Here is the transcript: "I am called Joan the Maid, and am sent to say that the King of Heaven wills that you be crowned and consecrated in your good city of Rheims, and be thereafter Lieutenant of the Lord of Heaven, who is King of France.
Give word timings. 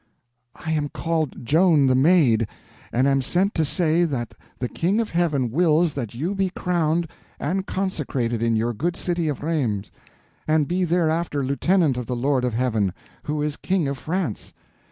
"I 0.55 0.71
am 0.71 0.89
called 0.89 1.45
Joan 1.45 1.85
the 1.85 1.93
Maid, 1.93 2.47
and 2.91 3.07
am 3.07 3.21
sent 3.21 3.53
to 3.53 3.63
say 3.63 4.03
that 4.03 4.33
the 4.57 4.67
King 4.67 4.99
of 4.99 5.11
Heaven 5.11 5.51
wills 5.51 5.93
that 5.93 6.15
you 6.15 6.33
be 6.33 6.49
crowned 6.49 7.07
and 7.39 7.67
consecrated 7.67 8.41
in 8.41 8.55
your 8.55 8.73
good 8.73 8.95
city 8.95 9.27
of 9.27 9.43
Rheims, 9.43 9.91
and 10.47 10.67
be 10.67 10.85
thereafter 10.85 11.43
Lieutenant 11.45 11.97
of 11.97 12.07
the 12.07 12.15
Lord 12.15 12.43
of 12.43 12.55
Heaven, 12.55 12.93
who 13.25 13.43
is 13.43 13.57
King 13.57 13.87
of 13.87 13.99
France. 13.99 14.55